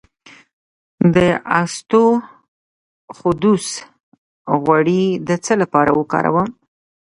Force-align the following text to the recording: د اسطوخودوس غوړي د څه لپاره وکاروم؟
د 1.15 1.17
اسطوخودوس 1.61 3.67
غوړي 4.61 5.03
د 5.27 5.29
څه 5.45 5.53
لپاره 5.61 5.91
وکاروم؟ 5.99 6.49